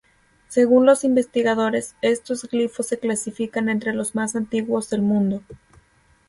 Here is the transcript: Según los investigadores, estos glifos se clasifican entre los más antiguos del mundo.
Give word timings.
Según 0.47 0.87
los 0.87 1.03
investigadores, 1.03 1.95
estos 2.01 2.49
glifos 2.49 2.87
se 2.87 2.97
clasifican 2.97 3.69
entre 3.69 3.93
los 3.93 4.15
más 4.15 4.35
antiguos 4.35 4.89
del 4.89 5.03
mundo. 5.03 5.43